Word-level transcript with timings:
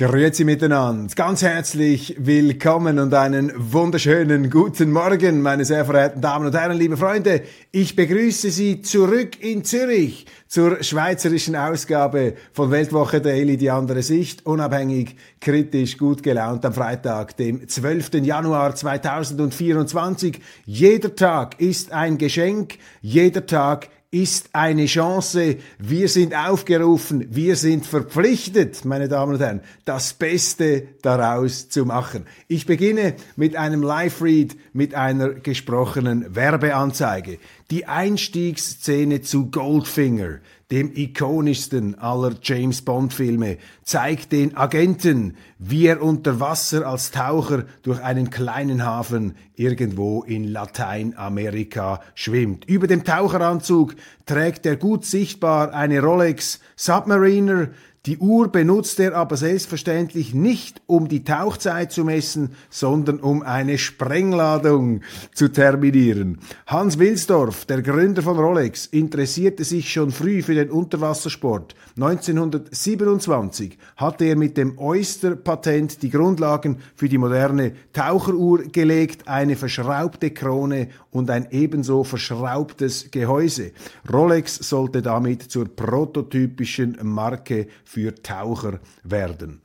Grüezi 0.00 0.44
miteinander, 0.44 1.14
ganz 1.14 1.42
herzlich 1.42 2.16
willkommen 2.18 2.98
und 2.98 3.12
einen 3.12 3.52
wunderschönen 3.54 4.48
guten 4.48 4.92
Morgen, 4.92 5.42
meine 5.42 5.66
sehr 5.66 5.84
verehrten 5.84 6.22
Damen 6.22 6.46
und 6.46 6.54
Herren, 6.54 6.78
liebe 6.78 6.96
Freunde. 6.96 7.42
Ich 7.70 7.96
begrüße 7.96 8.50
Sie 8.50 8.80
zurück 8.80 9.38
in 9.42 9.62
Zürich 9.62 10.24
zur 10.48 10.82
schweizerischen 10.82 11.54
Ausgabe 11.54 12.32
von 12.54 12.70
Weltwoche 12.70 13.20
Daily, 13.20 13.58
die 13.58 13.70
andere 13.70 14.02
Sicht, 14.02 14.46
unabhängig, 14.46 15.16
kritisch, 15.38 15.98
gut 15.98 16.22
gelaunt 16.22 16.64
am 16.64 16.72
Freitag, 16.72 17.36
dem 17.36 17.68
12. 17.68 18.24
Januar 18.24 18.74
2024. 18.74 20.40
Jeder 20.64 21.14
Tag 21.14 21.60
ist 21.60 21.92
ein 21.92 22.16
Geschenk, 22.16 22.78
jeder 23.02 23.44
Tag 23.44 23.90
ist 24.12 24.50
eine 24.54 24.86
Chance. 24.86 25.58
Wir 25.78 26.08
sind 26.08 26.34
aufgerufen, 26.34 27.26
wir 27.30 27.54
sind 27.54 27.86
verpflichtet, 27.86 28.84
meine 28.84 29.06
Damen 29.06 29.34
und 29.34 29.40
Herren, 29.40 29.60
das 29.84 30.14
Beste 30.14 30.88
daraus 31.02 31.68
zu 31.68 31.84
machen. 31.84 32.26
Ich 32.48 32.66
beginne 32.66 33.14
mit 33.36 33.54
einem 33.54 33.82
Live-Read, 33.82 34.56
mit 34.72 34.94
einer 34.94 35.30
gesprochenen 35.30 36.34
Werbeanzeige. 36.34 37.38
Die 37.70 37.86
Einstiegsszene 37.86 39.20
zu 39.20 39.52
Goldfinger, 39.52 40.40
dem 40.72 40.90
ikonischsten 40.92 41.96
aller 41.96 42.34
James 42.42 42.82
Bond-Filme, 42.82 43.58
zeigt 43.84 44.32
den 44.32 44.56
Agenten, 44.56 45.36
wie 45.60 45.86
er 45.86 46.02
unter 46.02 46.40
Wasser 46.40 46.84
als 46.84 47.12
Taucher 47.12 47.64
durch 47.82 48.02
einen 48.02 48.30
kleinen 48.30 48.84
Hafen 48.84 49.36
irgendwo 49.60 50.22
in 50.22 50.44
Lateinamerika 50.44 52.00
schwimmt. 52.14 52.64
Über 52.64 52.86
dem 52.86 53.04
Taucheranzug 53.04 53.94
trägt 54.24 54.64
er 54.64 54.76
gut 54.76 55.04
sichtbar 55.04 55.74
eine 55.74 56.00
Rolex 56.00 56.60
Submariner, 56.76 57.68
die 58.06 58.16
Uhr 58.16 58.48
benutzt 58.48 58.98
er 58.98 59.14
aber 59.14 59.36
selbstverständlich 59.36 60.32
nicht, 60.32 60.80
um 60.86 61.08
die 61.08 61.22
Tauchzeit 61.22 61.92
zu 61.92 62.02
messen, 62.02 62.54
sondern 62.70 63.20
um 63.20 63.42
eine 63.42 63.76
Sprengladung 63.76 65.02
zu 65.34 65.48
terminieren. 65.48 66.38
Hans 66.66 66.98
Wilsdorf, 66.98 67.66
der 67.66 67.82
Gründer 67.82 68.22
von 68.22 68.38
Rolex, 68.38 68.86
interessierte 68.86 69.64
sich 69.64 69.92
schon 69.92 70.12
früh 70.12 70.40
für 70.40 70.54
den 70.54 70.70
Unterwassersport. 70.70 71.74
1927 71.96 73.76
hatte 73.96 74.24
er 74.24 74.36
mit 74.36 74.56
dem 74.56 74.78
Oyster-Patent 74.78 76.02
die 76.02 76.08
Grundlagen 76.08 76.78
für 76.94 77.10
die 77.10 77.18
moderne 77.18 77.72
Taucheruhr 77.92 78.62
gelegt, 78.62 79.28
eine 79.28 79.49
verschraubte 79.56 80.30
Krone 80.30 80.88
und 81.10 81.30
ein 81.30 81.48
ebenso 81.50 82.04
verschraubtes 82.04 83.10
Gehäuse. 83.10 83.72
Rolex 84.12 84.56
sollte 84.56 85.02
damit 85.02 85.42
zur 85.42 85.66
prototypischen 85.74 86.98
Marke 87.02 87.68
für 87.84 88.14
Taucher 88.14 88.80
werden. 89.04 89.60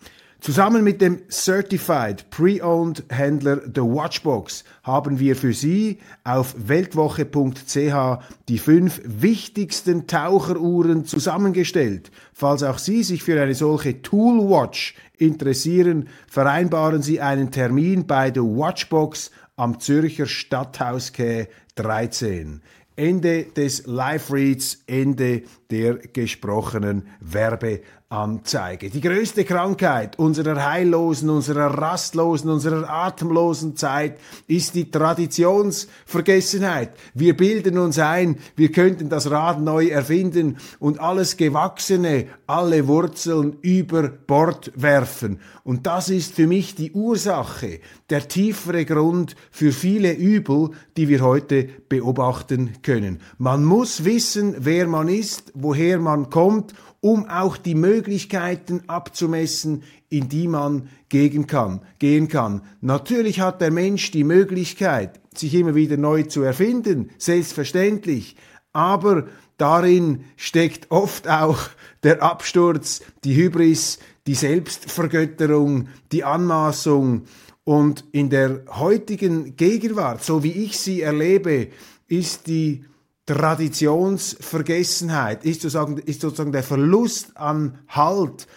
Zusammen 0.45 0.83
mit 0.83 1.01
dem 1.01 1.23
Certified 1.27 2.29
Pre-Owned 2.29 3.05
Händler 3.09 3.61
The 3.63 3.81
Watchbox 3.81 4.63
haben 4.83 5.17
wir 5.17 5.35
für 5.35 5.53
Sie 5.53 5.97
auf 6.23 6.53
weltwoche.ch 6.55 8.19
die 8.47 8.59
fünf 8.59 9.01
wichtigsten 9.03 10.05
Taucheruhren 10.05 11.05
zusammengestellt. 11.05 12.11
Falls 12.31 12.61
auch 12.61 12.77
Sie 12.77 13.01
sich 13.01 13.23
für 13.23 13.41
eine 13.41 13.55
solche 13.55 14.03
Toolwatch 14.03 14.93
interessieren, 15.17 16.09
vereinbaren 16.27 17.01
Sie 17.01 17.19
einen 17.19 17.49
Termin 17.49 18.05
bei 18.05 18.31
The 18.31 18.41
Watchbox 18.41 19.31
am 19.55 19.79
Zürcher 19.79 20.25
Stadthausquai 20.25 21.47
13. 21.75 22.61
Ende 22.95 23.45
des 23.45 23.85
Live-Reads, 23.85 24.83
Ende 24.87 25.43
der 25.71 25.95
gesprochenen 25.95 27.07
Werbeanzeige. 27.19 28.89
Die 28.89 29.01
größte 29.01 29.45
Krankheit 29.45 30.19
unserer 30.19 30.69
heillosen, 30.69 31.29
unserer 31.29 31.67
rastlosen, 31.67 32.49
unserer 32.49 32.89
atemlosen 32.89 33.75
Zeit 33.75 34.19
ist 34.47 34.75
die 34.75 34.91
Traditionsvergessenheit. 34.91 36.91
Wir 37.13 37.35
bilden 37.35 37.77
uns 37.77 37.99
ein, 37.99 38.37
wir 38.55 38.71
könnten 38.71 39.09
das 39.09 39.29
Rad 39.31 39.59
neu 39.59 39.87
erfinden 39.87 40.57
und 40.79 40.99
alles 40.99 41.37
Gewachsene, 41.37 42.27
alle 42.47 42.87
Wurzeln 42.87 43.57
über 43.61 44.09
Bord 44.09 44.71
werfen. 44.75 45.39
Und 45.63 45.87
das 45.87 46.09
ist 46.09 46.35
für 46.35 46.45
mich 46.45 46.75
die 46.75 46.91
Ursache, 46.91 47.79
der 48.11 48.27
tiefere 48.27 48.85
Grund 48.85 49.35
für 49.49 49.71
viele 49.71 50.13
Übel, 50.13 50.69
die 50.95 51.09
wir 51.09 51.21
heute 51.21 51.67
beobachten 51.89 52.73
können. 52.83 53.19
Man 53.39 53.63
muss 53.63 54.05
wissen, 54.05 54.55
wer 54.59 54.87
man 54.87 55.07
ist, 55.07 55.54
woher 55.55 55.99
man 55.99 56.29
kommt, 56.29 56.73
um 57.01 57.27
auch 57.29 57.57
die 57.57 57.75
Möglichkeiten 57.75 58.83
abzumessen, 58.87 59.83
in 60.09 60.29
die 60.29 60.47
man 60.47 60.89
gehen 61.09 61.47
kann, 61.47 61.81
gehen 61.99 62.27
kann. 62.27 62.61
Natürlich 62.81 63.39
hat 63.39 63.61
der 63.61 63.71
Mensch 63.71 64.11
die 64.11 64.23
Möglichkeit, 64.23 65.19
sich 65.35 65.53
immer 65.55 65.75
wieder 65.75 65.97
neu 65.97 66.23
zu 66.23 66.41
erfinden, 66.41 67.09
selbstverständlich, 67.17 68.35
aber 68.73 69.27
darin 69.57 70.25
steckt 70.35 70.91
oft 70.91 71.27
auch 71.27 71.59
der 72.03 72.21
Absturz, 72.21 73.01
die 73.23 73.35
Hybris, 73.35 73.99
die 74.27 74.35
Selbstvergötterung, 74.35 75.89
die 76.11 76.23
Anmaßung 76.23 77.23
und 77.63 78.05
in 78.11 78.29
der 78.29 78.61
heutigen 78.69 79.55
Gegenwart, 79.55 80.23
so 80.23 80.43
wie 80.43 80.51
ich 80.51 80.77
sie 80.79 81.01
erlebe, 81.01 81.67
ist 82.07 82.47
die 82.47 82.85
Traditionsvergessenheit, 83.25 85.45
ist 85.45 85.61
sozusagen, 85.61 85.97
ist 85.97 86.21
sozusagen 86.21 86.51
der 86.51 86.63
Verlust 86.63 87.37
an 87.37 87.79
Halt, 87.87 88.47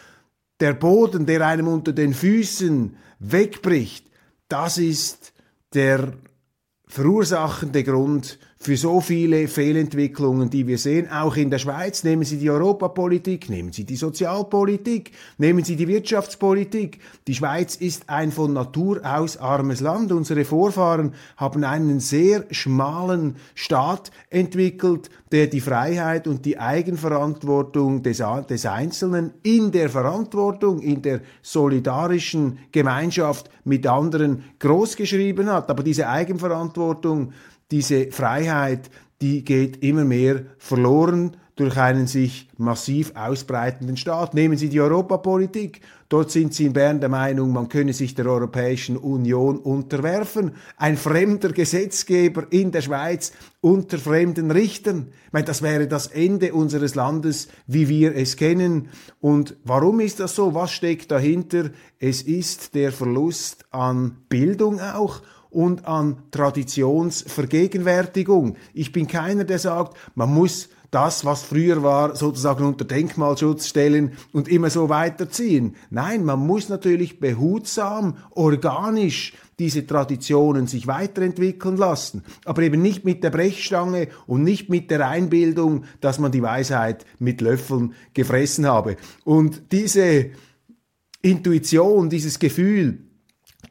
der 0.61 0.75
Boden, 0.75 1.27
der 1.27 1.47
einem 1.47 1.69
unter 1.69 1.93
den 1.93 2.15
Füßen 2.15 2.97
wegbricht, 3.19 4.07
das 4.49 4.79
ist 4.79 5.33
der 5.75 6.15
verursachende 6.87 7.85
Grund 7.85 8.39
für 8.61 8.77
so 8.77 9.01
viele 9.01 9.47
Fehlentwicklungen, 9.47 10.51
die 10.51 10.67
wir 10.67 10.79
sehen, 10.79 11.09
auch 11.09 11.37
in 11.37 11.49
der 11.49 11.59
Schweiz. 11.59 12.03
Nehmen 12.03 12.25
Sie 12.25 12.39
die 12.39 12.51
Europapolitik, 12.51 13.49
nehmen 13.49 13.73
Sie 13.73 13.85
die 13.85 13.95
Sozialpolitik, 13.95 15.13
nehmen 15.39 15.63
Sie 15.63 15.77
die 15.77 15.87
Wirtschaftspolitik. 15.87 16.99
Die 17.29 17.35
Schweiz 17.37 17.77
ist 17.77 18.11
ein 18.11 18.33
von 18.33 18.53
Natur 18.53 19.01
aus 19.05 19.37
armes 19.37 19.81
Land. 19.81 20.11
Unsere 20.11 20.45
Vorfahren 20.45 21.15
haben 21.37 21.63
einen 21.63 22.01
sehr 22.01 22.47
schmalen 22.51 23.37
Staat 23.55 24.11
entwickelt, 24.29 25.09
der 25.31 25.47
die 25.47 25.61
Freiheit 25.61 26.27
und 26.27 26.45
die 26.45 26.59
Eigenverantwortung 26.59 28.03
des, 28.03 28.23
des 28.51 28.67
Einzelnen 28.67 29.35
in 29.45 29.71
der 29.71 29.89
Verantwortung, 29.89 30.81
in 30.81 31.01
der 31.01 31.21
solidarischen 31.43 32.59
Gemeinschaft 32.73 33.51
mit 33.65 33.87
anderen 33.87 34.43
großgeschrieben 34.59 35.49
hat. 35.49 35.71
Aber 35.71 35.85
diese 35.85 36.09
Eigenverantwortung 36.09 37.33
diese 37.71 38.11
Freiheit, 38.11 38.91
die 39.21 39.45
geht 39.45 39.83
immer 39.83 40.05
mehr 40.05 40.43
verloren 40.59 41.37
durch 41.59 41.77
einen 41.77 42.07
sich 42.07 42.49
massiv 42.57 43.13
ausbreitenden 43.17 43.97
Staat. 43.97 44.33
Nehmen 44.33 44.57
Sie 44.57 44.69
die 44.69 44.81
Europapolitik. 44.81 45.81
Dort 46.09 46.31
sind 46.31 46.55
Sie 46.55 46.67
in 46.67 46.73
Bern 46.73 47.01
der 47.01 47.09
Meinung, 47.09 47.53
man 47.53 47.69
könne 47.69 47.93
sich 47.93 48.15
der 48.15 48.27
Europäischen 48.27 48.97
Union 48.97 49.59
unterwerfen. 49.59 50.53
Ein 50.77 50.97
fremder 50.97 51.51
Gesetzgeber 51.51 52.47
in 52.51 52.71
der 52.71 52.81
Schweiz 52.81 53.33
unter 53.61 53.99
fremden 53.99 54.53
Richtern. 54.53 55.09
Ich 55.27 55.33
meine, 55.33 55.47
das 55.47 55.61
wäre 55.61 55.89
das 55.89 56.07
Ende 56.07 56.55
unseres 56.55 56.95
Landes, 56.95 57.49
wie 57.67 57.89
wir 57.89 58.15
es 58.15 58.37
kennen. 58.37 58.89
Und 59.21 59.57
warum 59.65 59.99
ist 59.99 60.21
das 60.21 60.37
so? 60.37 60.55
Was 60.55 60.71
steckt 60.71 61.11
dahinter? 61.11 61.71
Es 61.99 62.23
ist 62.23 62.77
der 62.77 62.93
Verlust 62.93 63.65
an 63.73 64.17
Bildung 64.29 64.81
auch 64.81 65.23
und 65.51 65.87
an 65.87 66.23
Traditionsvergegenwärtigung. 66.31 68.57
Ich 68.75 68.93
bin 68.93 69.09
keiner, 69.09 69.45
der 69.45 69.59
sagt, 69.59 69.97
man 70.15 70.33
muss 70.33 70.69
das, 70.91 71.25
was 71.25 71.43
früher 71.43 71.83
war, 71.83 72.17
sozusagen 72.17 72.65
unter 72.65 72.85
Denkmalschutz 72.85 73.69
stellen 73.69 74.13
und 74.33 74.49
immer 74.49 74.71
so 74.71 74.89
weiterziehen. 74.89 75.77
Nein, 75.91 76.25
man 76.25 76.47
muss 76.47 76.71
natürlich 76.71 77.21
behutsam, 77.21 78.17
organisch 78.31 79.35
diese 79.59 79.87
Traditionen 79.87 80.67
sich 80.67 80.87
weiterentwickeln 80.87 81.77
lassen, 81.77 82.23
aber 82.45 82.63
eben 82.63 82.81
nicht 82.81 83.05
mit 83.05 83.25
der 83.25 83.31
Brechstange 83.31 84.09
und 84.27 84.45
nicht 84.45 84.71
mit 84.71 84.91
der 84.91 85.07
Einbildung, 85.07 85.85
dass 86.01 86.19
man 86.19 86.33
die 86.33 86.43
Weisheit 86.43 87.05
mit 87.19 87.41
Löffeln 87.41 87.95
gefressen 88.15 88.67
habe. 88.67 88.97
Und 89.25 89.73
diese 89.73 90.31
Intuition, 91.21 92.09
dieses 92.09 92.39
Gefühl, 92.39 93.08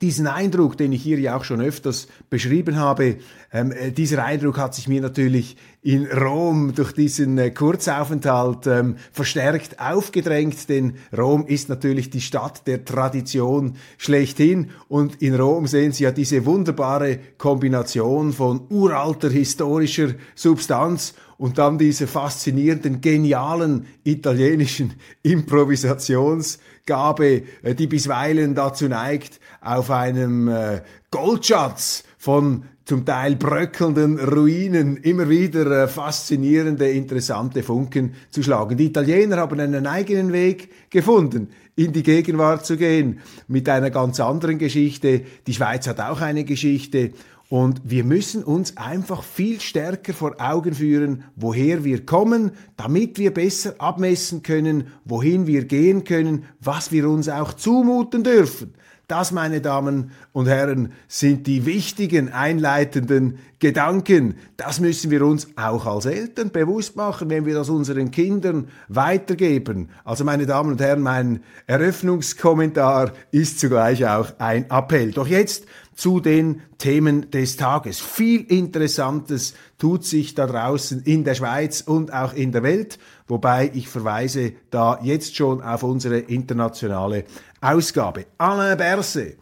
diesen 0.02 0.28
Eindruck, 0.28 0.78
den 0.78 0.92
ich 0.92 1.02
hier 1.02 1.20
ja 1.20 1.38
auch 1.38 1.44
schon 1.44 1.62
öfters 1.62 2.08
beschrieben 2.30 2.78
habe, 2.78 3.18
ähm, 3.52 3.72
äh, 3.72 3.92
dieser 3.92 4.24
Eindruck 4.24 4.58
hat 4.58 4.76
sich 4.76 4.88
mir 4.88 5.02
natürlich 5.02 5.58
in 5.82 6.06
Rom 6.06 6.74
durch 6.76 6.92
diesen 6.92 7.38
äh, 7.38 7.52
Kurzaufenthalt 7.52 8.68
ähm, 8.68 8.98
verstärkt 9.12 9.80
aufgedrängt, 9.80 10.68
denn 10.70 10.96
Rom 11.18 11.46
ist 11.48 11.70
natürlich 11.70 12.10
die 12.10 12.22
Stadt 12.22 12.68
der 12.68 12.84
Tradition 12.84 13.76
schlechthin 13.98 14.72
und 14.90 15.22
in 15.22 15.36
Rom 15.36 15.66
sehen 15.68 15.94
Sie 15.94 16.04
ja 16.04 16.12
diese 16.12 16.46
wunderbare 16.46 17.20
Kombination 17.38 18.34
von 18.34 18.62
uralter 18.70 19.30
historischer 19.30 20.10
Substanz 20.36 21.14
und 21.38 21.58
dann 21.58 21.78
diese 21.78 22.08
faszinierenden, 22.08 23.02
genialen 23.02 23.88
italienischen 24.04 24.94
Improvisationsgabe, 25.24 27.44
äh, 27.64 27.76
die 27.76 27.88
bisweilen 27.88 28.56
dazu 28.56 28.88
neigt, 28.88 29.42
auf 29.62 29.92
einem 29.92 30.48
äh, 30.48 30.82
Goldschatz 31.12 32.06
von 32.18 32.64
zum 32.88 33.06
Teil 33.06 33.36
bröckelnden 33.36 34.18
Ruinen 34.18 34.96
immer 34.98 35.28
wieder 35.28 35.84
äh, 35.84 35.88
faszinierende, 35.90 36.90
interessante 36.90 37.62
Funken 37.62 38.14
zu 38.30 38.42
schlagen. 38.42 38.78
Die 38.78 38.86
Italiener 38.86 39.38
haben 39.38 39.60
einen 39.60 39.86
eigenen 39.86 40.32
Weg 40.32 40.90
gefunden, 40.90 41.50
in 41.76 41.92
die 41.92 42.04
Gegenwart 42.04 42.66
zu 42.66 42.78
gehen, 42.78 43.20
mit 43.50 43.68
einer 43.68 43.90
ganz 43.90 44.22
anderen 44.22 44.58
Geschichte. 44.58 45.22
Die 45.46 45.54
Schweiz 45.54 45.86
hat 45.86 46.00
auch 46.00 46.22
eine 46.22 46.46
Geschichte. 46.46 47.12
Und 47.50 47.82
wir 47.86 48.04
müssen 48.04 48.44
uns 48.44 48.76
einfach 48.76 49.24
viel 49.24 49.62
stärker 49.62 50.14
vor 50.14 50.36
Augen 50.40 50.74
führen, 50.74 51.24
woher 51.36 51.86
wir 51.86 52.06
kommen, 52.06 52.52
damit 52.76 53.18
wir 53.18 53.34
besser 53.34 53.76
abmessen 53.78 54.44
können, 54.44 54.88
wohin 55.06 55.48
wir 55.48 55.64
gehen 55.64 56.04
können, 56.04 56.44
was 56.60 56.92
wir 56.92 57.10
uns 57.10 57.30
auch 57.30 57.54
zumuten 57.54 58.24
dürfen. 58.24 58.74
Das, 59.08 59.32
meine 59.32 59.62
Damen 59.62 60.12
und 60.34 60.48
Herren, 60.48 60.92
sind 61.08 61.48
die 61.48 61.66
wichtigen 61.66 62.28
einleitenden 62.34 63.40
Gedanken. 63.60 64.36
Das 64.58 64.82
müssen 64.82 65.12
wir 65.12 65.26
uns 65.26 65.48
auch 65.56 65.86
als 65.86 66.06
Eltern 66.06 66.52
bewusst 66.52 66.98
machen, 66.98 67.30
wenn 67.30 67.46
wir 67.46 67.56
das 67.56 67.70
unseren 67.70 68.12
Kindern 68.12 68.68
weitergeben. 68.90 69.92
Also, 70.04 70.26
meine 70.26 70.46
Damen 70.46 70.72
und 70.72 70.82
Herren, 70.82 71.02
mein 71.02 71.40
Eröffnungskommentar 71.68 73.14
ist 73.32 73.62
zugleich 73.62 74.06
auch 74.06 74.34
ein 74.40 74.70
Appell. 74.70 75.12
Doch 75.12 75.28
jetzt 75.28 75.64
zu 75.96 76.20
den 76.20 76.62
Themen 76.78 77.32
des 77.32 77.56
Tages. 77.56 78.02
Viel 78.02 78.42
Interessantes 78.42 79.54
tut 79.80 80.04
sich 80.04 80.36
da 80.36 80.46
draußen 80.46 81.02
in 81.04 81.24
der 81.24 81.34
Schweiz 81.34 81.80
und 81.80 82.14
auch 82.14 82.34
in 82.34 82.52
der 82.52 82.62
Welt, 82.62 83.00
wobei 83.28 83.72
ich 83.74 83.88
verweise 83.88 84.54
da 84.70 85.00
jetzt 85.02 85.36
schon 85.36 85.62
auf 85.62 85.84
unsere 85.84 86.18
internationale 86.20 87.26
Ausgabe. 87.62 88.26
Alain 88.38 88.78
Berset 88.78 89.38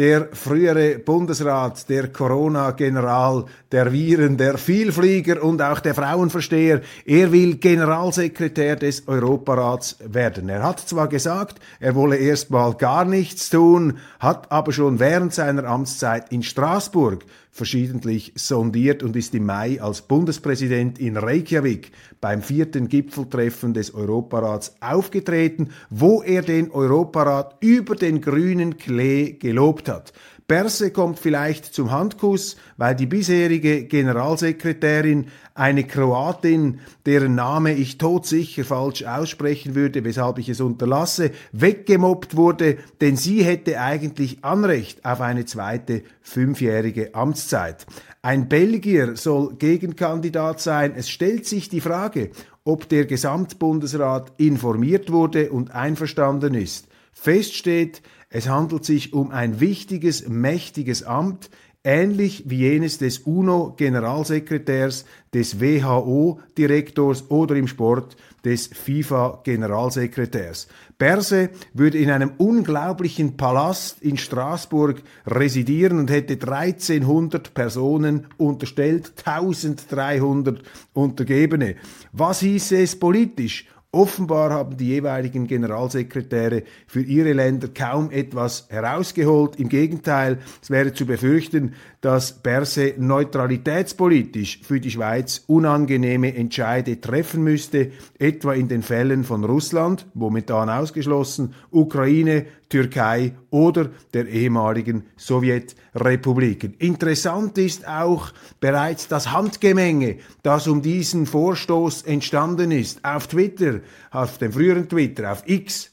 der 0.00 0.28
frühere 0.32 0.98
Bundesrat, 0.98 1.86
der 1.90 2.08
Corona-General, 2.08 3.44
der 3.70 3.92
Viren, 3.92 4.38
der 4.38 4.56
Vielflieger 4.56 5.42
und 5.42 5.60
auch 5.60 5.80
der 5.80 5.94
Frauenversteher. 5.94 6.80
Er 7.04 7.32
will 7.32 7.56
Generalsekretär 7.56 8.76
des 8.76 9.06
Europarats 9.08 9.98
werden. 10.02 10.48
Er 10.48 10.62
hat 10.62 10.80
zwar 10.80 11.08
gesagt, 11.08 11.58
er 11.80 11.94
wolle 11.94 12.16
erstmal 12.16 12.72
gar 12.74 13.04
nichts 13.04 13.50
tun, 13.50 13.98
hat 14.20 14.50
aber 14.50 14.72
schon 14.72 15.00
während 15.00 15.34
seiner 15.34 15.64
Amtszeit 15.64 16.32
in 16.32 16.42
Straßburg 16.42 17.26
verschiedentlich 17.50 18.32
sondiert 18.36 19.02
und 19.02 19.16
ist 19.16 19.34
im 19.34 19.46
Mai 19.46 19.80
als 19.80 20.02
Bundespräsident 20.02 20.98
in 20.98 21.16
Reykjavik 21.16 21.92
beim 22.20 22.42
vierten 22.42 22.88
Gipfeltreffen 22.88 23.74
des 23.74 23.92
Europarats 23.92 24.76
aufgetreten, 24.80 25.70
wo 25.90 26.22
er 26.22 26.42
den 26.42 26.70
Europarat 26.70 27.56
über 27.60 27.96
den 27.96 28.20
grünen 28.20 28.76
Klee 28.78 29.32
gelobt 29.32 29.88
hat. 29.88 30.12
Berse 30.50 30.90
kommt 30.90 31.20
vielleicht 31.20 31.64
zum 31.66 31.92
Handkuss, 31.92 32.56
weil 32.76 32.96
die 32.96 33.06
bisherige 33.06 33.84
Generalsekretärin, 33.84 35.28
eine 35.54 35.84
Kroatin, 35.84 36.80
deren 37.06 37.36
Name 37.36 37.74
ich 37.74 37.98
todsicher 37.98 38.64
falsch 38.64 39.04
aussprechen 39.04 39.76
würde, 39.76 40.02
weshalb 40.02 40.38
ich 40.38 40.48
es 40.48 40.60
unterlasse, 40.60 41.30
weggemobbt 41.52 42.34
wurde, 42.34 42.78
denn 43.00 43.16
sie 43.16 43.44
hätte 43.44 43.80
eigentlich 43.80 44.44
Anrecht 44.44 45.04
auf 45.04 45.20
eine 45.20 45.44
zweite 45.44 46.02
fünfjährige 46.20 47.14
Amtszeit. 47.14 47.86
Ein 48.20 48.48
Belgier 48.48 49.14
soll 49.14 49.54
Gegenkandidat 49.54 50.60
sein. 50.60 50.94
Es 50.96 51.08
stellt 51.08 51.46
sich 51.46 51.68
die 51.68 51.80
Frage, 51.80 52.30
ob 52.64 52.88
der 52.88 53.06
Gesamtbundesrat 53.06 54.32
informiert 54.38 55.12
wurde 55.12 55.52
und 55.52 55.70
einverstanden 55.70 56.54
ist. 56.54 56.88
Fest 57.12 57.54
steht, 57.54 58.02
es 58.30 58.48
handelt 58.48 58.84
sich 58.84 59.12
um 59.12 59.32
ein 59.32 59.58
wichtiges, 59.58 60.28
mächtiges 60.28 61.02
Amt, 61.02 61.50
ähnlich 61.82 62.44
wie 62.46 62.58
jenes 62.58 62.98
des 62.98 63.20
UNO-Generalsekretärs, 63.20 65.04
des 65.34 65.60
WHO-Direktors 65.60 67.30
oder 67.30 67.56
im 67.56 67.66
Sport 67.66 68.16
des 68.44 68.68
FIFA-Generalsekretärs. 68.68 70.68
Berse 70.96 71.50
würde 71.72 71.98
in 71.98 72.10
einem 72.10 72.32
unglaublichen 72.38 73.36
Palast 73.36 74.00
in 74.02 74.16
Straßburg 74.16 75.02
residieren 75.26 75.98
und 75.98 76.10
hätte 76.10 76.34
1300 76.34 77.52
Personen 77.52 78.28
unterstellt, 78.36 79.12
1300 79.24 80.62
Untergebene. 80.92 81.74
Was 82.12 82.40
hieße 82.40 82.80
es 82.80 82.96
politisch? 82.96 83.66
Offenbar 83.92 84.50
haben 84.50 84.76
die 84.76 84.86
jeweiligen 84.86 85.48
Generalsekretäre 85.48 86.62
für 86.86 87.00
ihre 87.00 87.32
Länder 87.32 87.66
kaum 87.66 88.12
etwas 88.12 88.66
herausgeholt. 88.68 89.56
Im 89.56 89.68
Gegenteil, 89.68 90.38
es 90.62 90.70
wäre 90.70 90.94
zu 90.94 91.06
befürchten, 91.06 91.74
dass 92.00 92.32
Berse 92.32 92.94
neutralitätspolitisch 92.98 94.60
für 94.62 94.78
die 94.78 94.92
Schweiz 94.92 95.42
unangenehme 95.48 96.36
Entscheide 96.36 97.00
treffen 97.00 97.42
müsste, 97.42 97.90
etwa 98.20 98.54
in 98.54 98.68
den 98.68 98.82
Fällen 98.82 99.24
von 99.24 99.42
Russland, 99.42 100.06
momentan 100.14 100.70
ausgeschlossen, 100.70 101.54
Ukraine, 101.72 102.46
Türkei 102.70 103.32
oder 103.50 103.90
der 104.14 104.28
ehemaligen 104.28 105.02
Sowjetrepubliken. 105.16 106.74
Interessant 106.78 107.58
ist 107.58 107.86
auch 107.86 108.32
bereits 108.60 109.08
das 109.08 109.32
Handgemenge, 109.32 110.18
das 110.42 110.68
um 110.68 110.80
diesen 110.80 111.26
Vorstoß 111.26 112.02
entstanden 112.02 112.70
ist. 112.70 113.04
Auf 113.04 113.26
Twitter, 113.26 113.79
auf 114.10 114.38
dem 114.38 114.52
früheren 114.52 114.88
Twitter, 114.88 115.32
auf 115.32 115.42
X, 115.46 115.92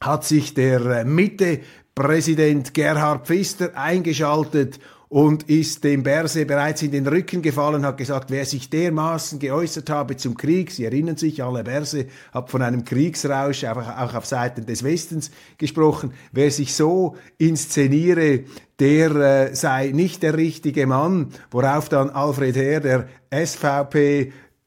hat 0.00 0.24
sich 0.24 0.54
der 0.54 1.04
Mitte-Präsident 1.04 2.74
Gerhard 2.74 3.26
Pfister 3.26 3.76
eingeschaltet 3.76 4.78
und 5.08 5.48
ist 5.48 5.84
dem 5.84 6.02
Berse 6.02 6.44
bereits 6.44 6.82
in 6.82 6.92
den 6.92 7.06
Rücken 7.06 7.40
gefallen, 7.40 7.84
hat 7.84 7.96
gesagt, 7.96 8.30
wer 8.30 8.44
sich 8.44 8.68
dermaßen 8.68 9.38
geäußert 9.38 9.88
habe 9.88 10.16
zum 10.16 10.36
Krieg, 10.36 10.70
Sie 10.70 10.84
erinnern 10.84 11.16
sich, 11.16 11.42
alle 11.42 11.64
Berse 11.64 12.06
hat 12.32 12.50
von 12.50 12.60
einem 12.60 12.84
Kriegsrausch 12.84 13.64
auch 13.64 14.14
auf 14.14 14.26
Seiten 14.26 14.66
des 14.66 14.84
Westens 14.84 15.30
gesprochen, 15.56 16.12
wer 16.32 16.50
sich 16.50 16.74
so 16.74 17.16
inszeniere, 17.38 18.44
der 18.78 19.14
äh, 19.16 19.54
sei 19.54 19.88
nicht 19.88 20.22
der 20.22 20.36
richtige 20.36 20.86
Mann, 20.86 21.28
worauf 21.50 21.88
dann 21.88 22.10
Alfred 22.10 22.56
Herr, 22.56 22.80
der 22.80 23.08
SVP 23.32 24.32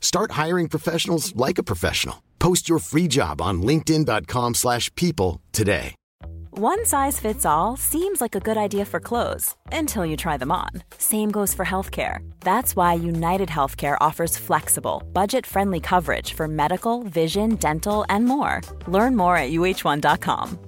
Start 0.00 0.30
hiring 0.32 0.68
professionals 0.68 1.36
like 1.36 1.58
a 1.58 1.62
professional. 1.62 2.22
Post 2.38 2.68
your 2.68 2.78
free 2.78 3.08
job 3.08 3.40
on 3.42 3.60
linkedin.com 3.60 4.54
slash 4.54 4.92
people 4.94 5.42
today. 5.52 5.94
One 6.58 6.86
size 6.86 7.20
fits 7.20 7.44
all 7.44 7.76
seems 7.76 8.22
like 8.22 8.34
a 8.34 8.40
good 8.40 8.56
idea 8.56 8.86
for 8.86 8.98
clothes 8.98 9.54
until 9.72 10.06
you 10.06 10.16
try 10.16 10.38
them 10.38 10.50
on. 10.50 10.70
Same 10.96 11.30
goes 11.30 11.52
for 11.52 11.66
healthcare. 11.66 12.26
That's 12.40 12.74
why 12.74 12.94
United 12.94 13.50
Healthcare 13.50 13.98
offers 14.00 14.38
flexible, 14.38 15.02
budget 15.12 15.44
friendly 15.44 15.80
coverage 15.80 16.32
for 16.32 16.48
medical, 16.48 17.02
vision, 17.02 17.56
dental, 17.56 18.06
and 18.08 18.24
more. 18.24 18.62
Learn 18.86 19.16
more 19.16 19.36
at 19.36 19.50
uh1.com. 19.50 20.58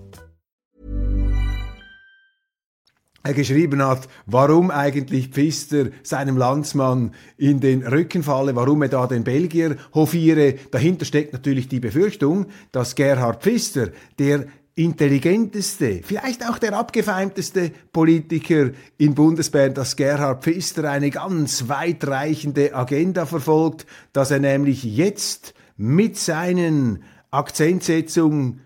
geschrieben 3.22 3.84
hat, 3.84 4.08
warum 4.26 4.70
eigentlich 4.70 5.28
Pfister 5.28 5.86
seinem 6.02 6.36
Landsmann 6.36 7.12
in 7.36 7.60
den 7.60 7.86
Rücken 7.86 8.22
falle, 8.22 8.56
warum 8.56 8.82
er 8.82 8.88
da 8.88 9.06
den 9.06 9.24
Belgier 9.24 9.76
hofiere. 9.94 10.54
Dahinter 10.70 11.04
steckt 11.04 11.32
natürlich 11.32 11.68
die 11.68 11.80
Befürchtung, 11.80 12.46
dass 12.72 12.94
Gerhard 12.94 13.42
Pfister, 13.42 13.88
der 14.18 14.46
intelligenteste, 14.74 16.02
vielleicht 16.04 16.48
auch 16.48 16.56
der 16.58 16.72
abgefeimteste 16.72 17.72
Politiker 17.92 18.70
in 18.96 19.14
Bundesbern, 19.14 19.74
dass 19.74 19.96
Gerhard 19.96 20.44
Pfister 20.44 20.88
eine 20.88 21.10
ganz 21.10 21.68
weitreichende 21.68 22.74
Agenda 22.74 23.26
verfolgt, 23.26 23.86
dass 24.12 24.30
er 24.30 24.38
nämlich 24.38 24.84
jetzt 24.84 25.52
mit 25.76 26.16
seinen 26.16 27.02
Akzentsetzungen 27.32 28.60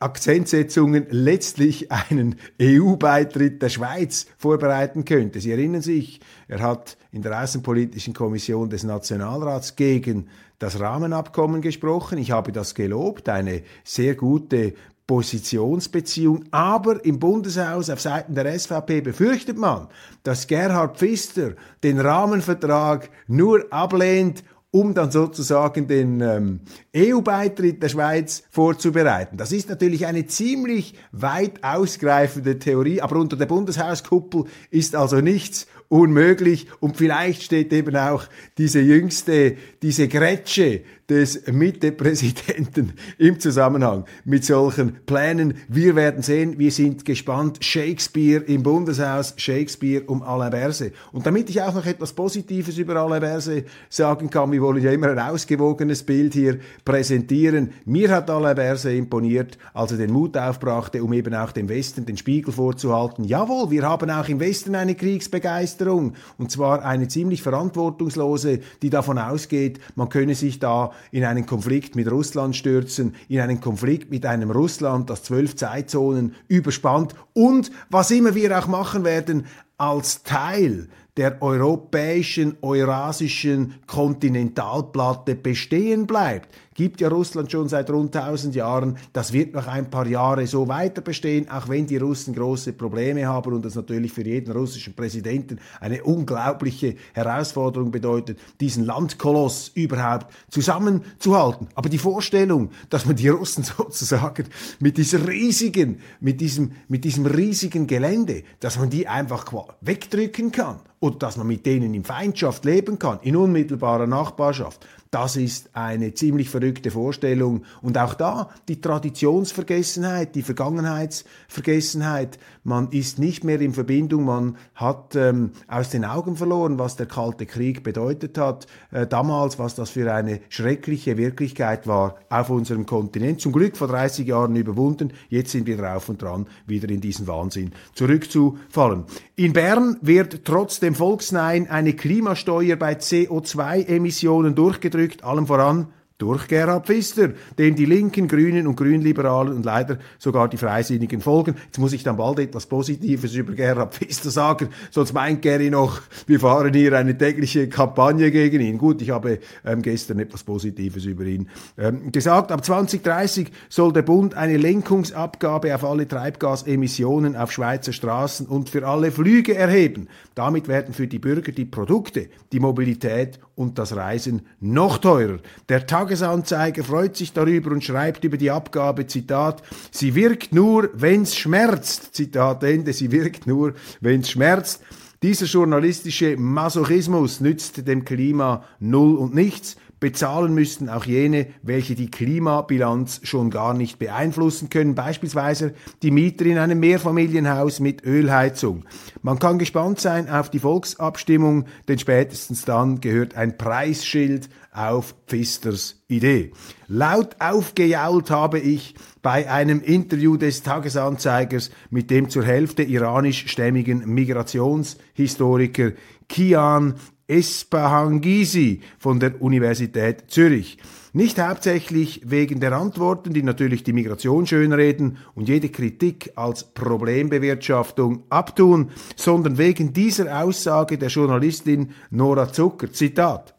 Akzentsetzungen 0.00 1.06
letztlich 1.10 1.92
einen 1.92 2.36
EU-Beitritt 2.60 3.60
der 3.60 3.68
Schweiz 3.68 4.26
vorbereiten 4.38 5.04
könnte. 5.04 5.40
Sie 5.40 5.52
erinnern 5.52 5.82
sich, 5.82 6.20
er 6.48 6.60
hat 6.60 6.96
in 7.12 7.22
der 7.22 7.42
Außenpolitischen 7.42 8.14
Kommission 8.14 8.70
des 8.70 8.82
Nationalrats 8.82 9.76
gegen 9.76 10.28
das 10.58 10.80
Rahmenabkommen 10.80 11.60
gesprochen. 11.60 12.18
Ich 12.18 12.30
habe 12.30 12.50
das 12.50 12.74
gelobt, 12.74 13.28
eine 13.28 13.62
sehr 13.84 14.14
gute 14.14 14.74
Positionsbeziehung. 15.10 16.44
Aber 16.52 17.04
im 17.04 17.18
Bundeshaus 17.18 17.90
auf 17.90 18.00
Seiten 18.00 18.36
der 18.36 18.56
SVP 18.56 19.00
befürchtet 19.00 19.58
man, 19.58 19.88
dass 20.22 20.46
Gerhard 20.46 20.98
Pfister 20.98 21.54
den 21.82 21.98
Rahmenvertrag 21.98 23.10
nur 23.26 23.66
ablehnt, 23.72 24.44
um 24.72 24.94
dann 24.94 25.10
sozusagen 25.10 25.88
den 25.88 26.20
ähm, 26.20 26.60
EU-Beitritt 26.96 27.82
der 27.82 27.88
Schweiz 27.88 28.44
vorzubereiten. 28.50 29.36
Das 29.36 29.50
ist 29.50 29.68
natürlich 29.68 30.06
eine 30.06 30.26
ziemlich 30.26 30.94
weit 31.10 31.64
ausgreifende 31.64 32.58
Theorie, 32.58 33.00
aber 33.00 33.16
unter 33.16 33.36
der 33.36 33.46
Bundeshauskuppel 33.46 34.44
ist 34.70 34.94
also 34.94 35.20
nichts 35.20 35.66
unmöglich 35.88 36.68
und 36.78 36.96
vielleicht 36.96 37.42
steht 37.42 37.72
eben 37.72 37.96
auch 37.96 38.24
diese 38.58 38.80
jüngste, 38.80 39.56
diese 39.82 40.06
Grätsche 40.06 40.82
des 41.10 41.46
Mitte-Präsidenten 41.48 42.92
im 43.18 43.40
Zusammenhang 43.40 44.04
mit 44.24 44.44
solchen 44.44 45.04
Plänen. 45.04 45.54
Wir 45.68 45.96
werden 45.96 46.22
sehen, 46.22 46.58
wir 46.58 46.70
sind 46.70 47.04
gespannt. 47.04 47.58
Shakespeare 47.60 48.42
im 48.44 48.62
Bundeshaus, 48.62 49.34
Shakespeare 49.36 50.04
um 50.06 50.22
Alain 50.22 50.50
Berse. 50.50 50.92
Und 51.12 51.26
damit 51.26 51.50
ich 51.50 51.60
auch 51.60 51.74
noch 51.74 51.84
etwas 51.84 52.12
Positives 52.12 52.78
über 52.78 52.94
Alain 52.96 53.20
Berse 53.20 53.64
sagen 53.88 54.30
kann, 54.30 54.52
wir 54.52 54.62
wollen 54.62 54.82
ja 54.82 54.92
immer 54.92 55.08
ein 55.08 55.18
ausgewogenes 55.18 56.04
Bild 56.04 56.32
hier 56.32 56.60
präsentieren. 56.84 57.72
Mir 57.84 58.10
hat 58.10 58.30
Alain 58.30 58.54
Berse 58.54 58.94
imponiert, 58.94 59.58
als 59.74 59.90
er 59.90 59.98
den 59.98 60.12
Mut 60.12 60.36
aufbrachte, 60.36 61.02
um 61.02 61.12
eben 61.12 61.34
auch 61.34 61.50
dem 61.50 61.68
Westen 61.68 62.06
den 62.06 62.16
Spiegel 62.16 62.52
vorzuhalten. 62.52 63.24
Jawohl, 63.24 63.70
wir 63.72 63.82
haben 63.82 64.10
auch 64.10 64.28
im 64.28 64.38
Westen 64.38 64.76
eine 64.76 64.94
Kriegsbegeisterung. 64.94 66.14
Und 66.38 66.52
zwar 66.52 66.84
eine 66.84 67.08
ziemlich 67.08 67.42
verantwortungslose, 67.42 68.60
die 68.82 68.90
davon 68.90 69.18
ausgeht, 69.18 69.80
man 69.96 70.08
könne 70.08 70.36
sich 70.36 70.60
da 70.60 70.92
in 71.10 71.24
einen 71.24 71.46
Konflikt 71.46 71.96
mit 71.96 72.10
Russland 72.10 72.56
stürzen, 72.56 73.14
in 73.28 73.40
einen 73.40 73.60
Konflikt 73.60 74.10
mit 74.10 74.26
einem 74.26 74.50
Russland, 74.50 75.10
das 75.10 75.22
zwölf 75.22 75.56
Zeitzonen 75.56 76.34
überspannt 76.48 77.14
und 77.32 77.70
was 77.90 78.10
immer 78.10 78.34
wir 78.34 78.58
auch 78.58 78.66
machen 78.66 79.04
werden, 79.04 79.46
als 79.78 80.22
Teil 80.22 80.88
der 81.16 81.42
europäischen, 81.42 82.56
eurasischen 82.62 83.74
Kontinentalplatte 83.86 85.34
bestehen 85.34 86.06
bleibt 86.06 86.48
gibt 86.80 87.02
ja 87.02 87.08
Russland 87.08 87.52
schon 87.52 87.68
seit 87.68 87.90
rund 87.90 88.16
1000 88.16 88.54
Jahren. 88.54 88.96
Das 89.12 89.34
wird 89.34 89.52
noch 89.52 89.66
ein 89.66 89.90
paar 89.90 90.06
Jahre 90.06 90.46
so 90.46 90.66
weiter 90.66 91.02
bestehen, 91.02 91.46
auch 91.50 91.68
wenn 91.68 91.86
die 91.86 91.98
Russen 91.98 92.34
große 92.34 92.72
Probleme 92.72 93.26
haben 93.26 93.52
und 93.52 93.66
das 93.66 93.74
natürlich 93.74 94.12
für 94.12 94.24
jeden 94.24 94.50
russischen 94.52 94.94
Präsidenten 94.94 95.58
eine 95.78 96.02
unglaubliche 96.02 96.96
Herausforderung 97.12 97.90
bedeutet, 97.90 98.38
diesen 98.60 98.86
Landkoloss 98.86 99.72
überhaupt 99.74 100.32
zusammenzuhalten. 100.48 101.68
Aber 101.74 101.90
die 101.90 101.98
Vorstellung, 101.98 102.70
dass 102.88 103.04
man 103.04 103.16
die 103.16 103.28
Russen 103.28 103.62
sozusagen 103.76 104.46
mit 104.78 104.96
dieser 104.96 105.28
riesigen, 105.28 105.98
mit 106.20 106.40
diesem, 106.40 106.72
mit 106.88 107.04
diesem 107.04 107.26
riesigen 107.26 107.88
Gelände, 107.88 108.42
dass 108.60 108.78
man 108.78 108.88
die 108.88 109.06
einfach 109.06 109.52
wegdrücken 109.82 110.50
kann 110.50 110.80
oder 111.00 111.16
dass 111.16 111.36
man 111.36 111.46
mit 111.46 111.64
denen 111.66 111.94
in 111.94 112.04
Feindschaft 112.04 112.64
leben 112.64 112.98
kann, 112.98 113.18
in 113.22 113.34
unmittelbarer 113.36 114.06
Nachbarschaft, 114.06 114.86
das 115.10 115.34
ist 115.34 115.70
eine 115.72 116.14
ziemlich 116.14 116.50
verrückte 116.50 116.92
Vorstellung. 116.92 117.64
Und 117.82 117.98
auch 117.98 118.14
da 118.14 118.48
die 118.68 118.80
Traditionsvergessenheit, 118.80 120.36
die 120.36 120.42
Vergangenheitsvergessenheit. 120.42 122.38
Man 122.62 122.90
ist 122.92 123.18
nicht 123.18 123.42
mehr 123.42 123.60
in 123.60 123.72
Verbindung, 123.72 124.24
man 124.24 124.56
hat 124.74 125.16
ähm, 125.16 125.50
aus 125.66 125.90
den 125.90 126.04
Augen 126.04 126.36
verloren, 126.36 126.78
was 126.78 126.94
der 126.94 127.06
Kalte 127.06 127.46
Krieg 127.46 127.82
bedeutet 127.82 128.38
hat. 128.38 128.68
Äh, 128.92 129.08
damals, 129.08 129.58
was 129.58 129.74
das 129.74 129.90
für 129.90 130.12
eine 130.12 130.42
schreckliche 130.48 131.16
Wirklichkeit 131.16 131.88
war 131.88 132.14
auf 132.28 132.50
unserem 132.50 132.86
Kontinent. 132.86 133.40
Zum 133.40 133.50
Glück 133.50 133.76
vor 133.76 133.88
30 133.88 134.28
Jahren 134.28 134.54
überwunden. 134.54 135.12
Jetzt 135.28 135.50
sind 135.50 135.66
wir 135.66 135.76
drauf 135.76 136.08
und 136.08 136.22
dran, 136.22 136.46
wieder 136.66 136.88
in 136.88 137.00
diesen 137.00 137.26
Wahnsinn 137.26 137.72
zurückzufallen. 137.94 139.06
In 139.34 139.54
Bern 139.54 139.96
wird 140.02 140.44
trotz 140.44 140.78
dem 140.78 140.94
Volksnein 140.94 141.68
eine 141.68 141.94
Klimasteuer 141.94 142.76
bei 142.76 142.92
CO2-Emissionen 142.92 144.54
durchgedrückt 144.54 144.99
ausgedrückt, 145.00 145.24
allem 145.24 145.46
voran 145.46 145.86
durch 146.20 146.48
Gerhard 146.48 146.86
Pfister, 146.86 147.30
dem 147.58 147.74
die 147.74 147.86
Linken, 147.86 148.28
Grünen 148.28 148.66
und 148.66 148.76
Grünliberalen 148.76 149.54
und 149.54 149.64
leider 149.64 149.98
sogar 150.18 150.48
die 150.48 150.58
Freisinnigen 150.58 151.20
folgen. 151.20 151.56
Jetzt 151.66 151.78
muss 151.78 151.92
ich 151.92 152.02
dann 152.02 152.16
bald 152.16 152.38
etwas 152.38 152.66
Positives 152.66 153.34
über 153.34 153.54
Gerhard 153.54 153.94
Pfister 153.94 154.30
sagen, 154.30 154.68
sonst 154.90 155.14
meint 155.14 155.42
Gary 155.42 155.70
noch, 155.70 156.00
wir 156.26 156.38
fahren 156.38 156.74
hier 156.74 156.96
eine 156.96 157.16
tägliche 157.16 157.68
Kampagne 157.68 158.30
gegen 158.30 158.60
ihn. 158.60 158.76
Gut, 158.76 159.00
ich 159.00 159.10
habe 159.10 159.38
ähm, 159.64 159.82
gestern 159.82 160.18
etwas 160.18 160.44
Positives 160.44 161.04
über 161.06 161.24
ihn 161.24 161.48
ähm, 161.78 162.12
gesagt. 162.12 162.52
Ab 162.52 162.64
2030 162.64 163.50
soll 163.68 163.92
der 163.92 164.02
Bund 164.02 164.34
eine 164.34 164.58
Lenkungsabgabe 164.58 165.74
auf 165.74 165.84
alle 165.84 166.06
Treibgasemissionen 166.06 167.34
auf 167.34 167.50
Schweizer 167.50 167.92
Straßen 167.92 168.46
und 168.46 168.68
für 168.68 168.86
alle 168.86 169.10
Flüge 169.10 169.54
erheben. 169.54 170.08
Damit 170.34 170.68
werden 170.68 170.92
für 170.92 171.06
die 171.06 171.18
Bürger 171.18 171.52
die 171.52 171.64
Produkte, 171.64 172.28
die 172.52 172.60
Mobilität 172.60 173.38
und 173.54 173.78
das 173.78 173.94
Reisen 173.94 174.42
noch 174.60 174.98
teurer. 174.98 175.38
Der 175.68 175.86
Tag 175.86 176.09
Tagesanzeiger 176.10 176.82
freut 176.82 177.16
sich 177.16 177.32
darüber 177.32 177.70
und 177.70 177.84
schreibt 177.84 178.24
über 178.24 178.36
die 178.36 178.50
Abgabe, 178.50 179.06
Zitat, 179.06 179.62
sie 179.92 180.16
wirkt 180.16 180.52
nur, 180.52 180.90
wenn's 180.92 181.36
schmerzt. 181.36 182.16
Zitat 182.16 182.64
Ende, 182.64 182.92
sie 182.92 183.12
wirkt 183.12 183.46
nur, 183.46 183.74
wenn's 184.00 184.28
schmerzt. 184.28 184.82
Dieser 185.22 185.46
journalistische 185.46 186.36
Masochismus 186.36 187.40
nützt 187.40 187.86
dem 187.86 188.04
Klima 188.04 188.64
null 188.80 189.14
und 189.18 189.36
nichts. 189.36 189.76
Bezahlen 190.00 190.54
müssten 190.54 190.88
auch 190.88 191.04
jene, 191.04 191.48
welche 191.62 191.94
die 191.94 192.10
Klimabilanz 192.10 193.20
schon 193.22 193.50
gar 193.50 193.74
nicht 193.74 193.98
beeinflussen 193.98 194.70
können, 194.70 194.94
beispielsweise 194.94 195.74
die 196.02 196.10
Mieter 196.10 196.46
in 196.46 196.56
einem 196.56 196.80
Mehrfamilienhaus 196.80 197.80
mit 197.80 198.02
Ölheizung. 198.04 198.86
Man 199.20 199.38
kann 199.38 199.58
gespannt 199.58 200.00
sein 200.00 200.30
auf 200.30 200.48
die 200.48 200.58
Volksabstimmung, 200.58 201.66
denn 201.86 201.98
spätestens 201.98 202.64
dann 202.64 203.02
gehört 203.02 203.34
ein 203.34 203.58
Preisschild 203.58 204.48
auf 204.72 205.14
Pfisters 205.26 206.02
Idee. 206.08 206.52
Laut 206.88 207.36
aufgejault 207.38 208.30
habe 208.30 208.58
ich 208.58 208.94
bei 209.20 209.50
einem 209.50 209.82
Interview 209.82 210.38
des 210.38 210.62
Tagesanzeigers 210.62 211.70
mit 211.90 212.10
dem 212.10 212.30
zur 212.30 212.44
Hälfte 212.44 212.82
iranischstämmigen 212.84 214.06
Migrationshistoriker 214.06 215.92
Kian 216.28 216.94
Espahangisi 217.30 218.80
von 218.98 219.20
der 219.20 219.40
Universität 219.40 220.24
Zürich. 220.28 220.78
Nicht 221.12 221.40
hauptsächlich 221.40 222.22
wegen 222.24 222.60
der 222.60 222.72
Antworten, 222.72 223.32
die 223.32 223.42
natürlich 223.42 223.82
die 223.82 223.92
Migration 223.92 224.46
schönreden 224.46 225.18
und 225.34 225.48
jede 225.48 225.68
Kritik 225.68 226.32
als 226.36 226.64
Problembewirtschaftung 226.72 228.24
abtun, 228.28 228.90
sondern 229.16 229.58
wegen 229.58 229.92
dieser 229.92 230.42
Aussage 230.42 230.98
der 230.98 231.08
Journalistin 231.08 231.90
Nora 232.10 232.52
Zucker. 232.52 232.92
Zitat. 232.92 233.54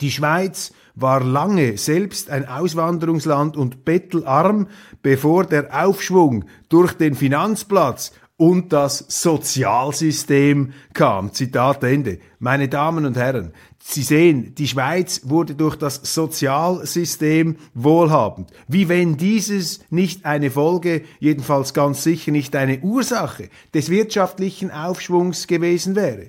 Die 0.00 0.12
Schweiz 0.12 0.72
war 0.94 1.22
lange 1.22 1.78
selbst 1.78 2.30
ein 2.30 2.46
Auswanderungsland 2.46 3.56
und 3.56 3.84
bettelarm, 3.84 4.68
bevor 5.02 5.44
der 5.44 5.84
Aufschwung 5.84 6.44
durch 6.68 6.92
den 6.92 7.14
Finanzplatz 7.14 8.12
und 8.38 8.72
das 8.72 9.04
Sozialsystem 9.08 10.72
kam. 10.94 11.34
Zitat 11.34 11.82
Ende. 11.82 12.20
Meine 12.38 12.68
Damen 12.68 13.04
und 13.04 13.16
Herren, 13.16 13.52
Sie 13.90 14.02
sehen, 14.02 14.54
die 14.54 14.68
Schweiz 14.68 15.22
wurde 15.24 15.54
durch 15.54 15.74
das 15.74 16.00
Sozialsystem 16.02 17.56
wohlhabend. 17.72 18.50
Wie 18.68 18.88
wenn 18.88 19.16
dieses 19.16 19.80
nicht 19.88 20.26
eine 20.26 20.50
Folge, 20.50 21.02
jedenfalls 21.20 21.72
ganz 21.72 22.02
sicher 22.02 22.30
nicht 22.30 22.54
eine 22.54 22.80
Ursache 22.80 23.48
des 23.72 23.88
wirtschaftlichen 23.88 24.70
Aufschwungs 24.70 25.46
gewesen 25.46 25.96
wäre. 25.96 26.26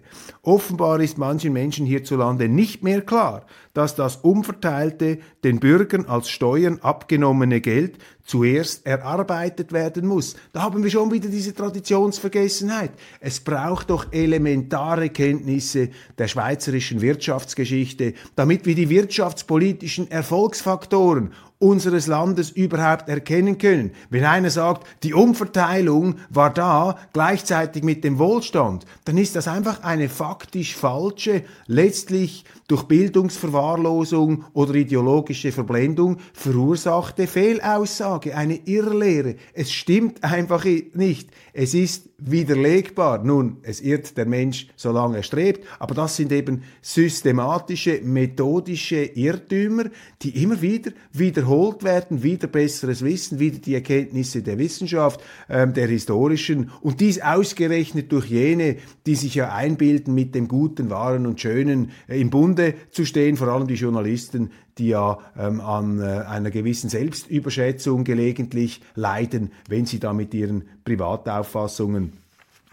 Offenbar 0.49 0.99
ist 0.99 1.19
manchen 1.19 1.53
Menschen 1.53 1.85
hierzulande 1.85 2.49
nicht 2.49 2.81
mehr 2.81 3.01
klar, 3.01 3.45
dass 3.75 3.93
das 3.93 4.15
umverteilte, 4.15 5.19
den 5.43 5.59
Bürgern 5.59 6.05
als 6.07 6.27
Steuern 6.27 6.79
abgenommene 6.81 7.61
Geld 7.61 7.99
zuerst 8.23 8.83
erarbeitet 8.83 9.71
werden 9.73 10.07
muss. 10.07 10.35
Da 10.51 10.63
haben 10.63 10.83
wir 10.83 10.89
schon 10.89 11.11
wieder 11.11 11.29
diese 11.29 11.53
Traditionsvergessenheit. 11.53 12.89
Es 13.19 13.41
braucht 13.41 13.91
doch 13.91 14.11
elementare 14.11 15.11
Kenntnisse 15.11 15.89
der 16.17 16.27
schweizerischen 16.27 17.01
Wirtschaftsgeschichte, 17.01 18.15
damit 18.35 18.65
wir 18.65 18.73
die 18.73 18.89
wirtschaftspolitischen 18.89 20.09
Erfolgsfaktoren 20.09 21.31
unseres 21.59 22.07
Landes 22.07 22.51
überhaupt 22.51 23.09
erkennen 23.09 23.57
können. 23.57 23.91
Wenn 24.09 24.23
einer 24.23 24.49
sagt, 24.49 24.87
die 25.03 25.13
Umverteilung 25.13 26.15
war 26.29 26.53
da 26.53 26.97
gleichzeitig 27.11 27.83
mit 27.83 28.05
dem 28.05 28.17
Wohlstand, 28.17 28.85
dann 29.03 29.17
ist 29.17 29.35
das 29.35 29.49
einfach 29.49 29.83
eine 29.83 30.07
faktisch 30.07 30.75
falsche, 30.75 31.43
letztlich 31.67 32.45
durch 32.69 32.83
Bildungsverwahrlosung 32.83 34.45
oder 34.53 34.73
ideologische 34.75 35.51
Verblendung 35.51 36.17
verursachte 36.33 37.27
Fehlaussage, 37.27 38.35
eine 38.37 38.55
Irrlehre. 38.55 39.35
Es 39.53 39.71
stimmt 39.71 40.23
einfach 40.23 40.63
nicht. 40.63 41.29
Es 41.51 41.73
ist 41.73 42.08
widerlegbar. 42.21 43.23
Nun, 43.23 43.57
es 43.63 43.81
irrt 43.81 44.17
der 44.17 44.25
Mensch, 44.25 44.67
solange 44.75 45.17
er 45.17 45.23
strebt, 45.23 45.65
aber 45.79 45.95
das 45.95 46.15
sind 46.15 46.31
eben 46.31 46.63
systematische, 46.81 48.01
methodische 48.03 49.03
Irrtümer, 49.03 49.85
die 50.21 50.41
immer 50.43 50.61
wieder 50.61 50.91
wiederholt 51.11 51.83
werden, 51.83 52.23
wieder 52.23 52.47
besseres 52.47 53.03
Wissen, 53.03 53.39
wieder 53.39 53.59
die 53.59 53.75
Erkenntnisse 53.75 54.41
der 54.41 54.57
Wissenschaft, 54.57 55.21
äh, 55.47 55.67
der 55.67 55.87
historischen. 55.87 56.71
Und 56.81 56.99
dies 56.99 57.21
ausgerechnet 57.21 58.11
durch 58.11 58.27
jene, 58.27 58.77
die 59.05 59.15
sich 59.15 59.35
ja 59.35 59.53
einbilden, 59.53 60.13
mit 60.13 60.35
dem 60.35 60.47
Guten, 60.47 60.89
Wahren 60.89 61.25
und 61.25 61.39
Schönen 61.41 61.91
äh, 62.07 62.19
im 62.19 62.29
Bunde 62.29 62.73
zu 62.91 63.05
stehen, 63.05 63.37
vor 63.37 63.47
allem 63.47 63.67
die 63.67 63.75
Journalisten, 63.75 64.51
die 64.79 64.87
ja 64.87 65.19
ähm, 65.37 65.61
an 65.61 65.99
äh, 65.99 66.03
einer 66.03 66.49
gewissen 66.49 66.89
Selbstüberschätzung 66.89 68.03
gelegentlich 68.03 68.81
leiden, 68.95 69.51
wenn 69.67 69.85
sie 69.85 69.99
da 69.99 70.13
mit 70.13 70.33
ihren 70.33 70.63
Privatauffassungen 70.83 72.13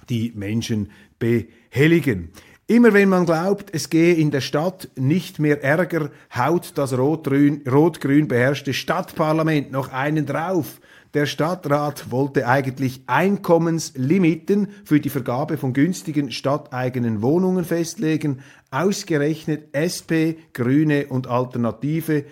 die 0.08 0.32
Menschen 0.34 0.90
behelligen. 1.18 2.30
Immer 2.68 2.92
wenn 2.94 3.08
man 3.08 3.26
glaubt, 3.26 3.70
es 3.72 3.90
gehe 3.90 4.14
in 4.14 4.32
der 4.32 4.40
Stadt 4.40 4.88
nicht 4.96 5.38
mehr 5.38 5.62
Ärger, 5.62 6.10
haut 6.34 6.72
das 6.74 6.98
rot-grün 6.98 8.28
beherrschte 8.28 8.74
Stadtparlament 8.74 9.70
noch 9.70 9.92
einen 9.92 10.26
drauf. 10.26 10.80
Der 11.14 11.26
Stadtrat 11.26 12.10
wollte 12.10 12.46
eigentlich 12.46 13.02
Einkommenslimiten 13.06 14.68
für 14.84 15.00
die 15.00 15.08
Vergabe 15.08 15.56
von 15.56 15.72
günstigen 15.72 16.30
stadteigenen 16.30 17.22
Wohnungen 17.22 17.64
festlegen. 17.64 18.40
Ausgerechnet 18.70 19.68
SP, 19.72 20.36
Grüne 20.52 21.06
und 21.06 21.26
Alternative 21.26 22.24